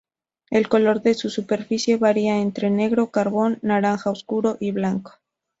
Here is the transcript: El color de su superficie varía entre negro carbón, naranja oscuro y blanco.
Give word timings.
El 0.49 0.67
color 0.67 1.03
de 1.03 1.13
su 1.13 1.29
superficie 1.29 1.95
varía 1.97 2.39
entre 2.39 2.71
negro 2.71 3.11
carbón, 3.11 3.59
naranja 3.61 4.09
oscuro 4.09 4.57
y 4.59 4.71
blanco. 4.71 5.13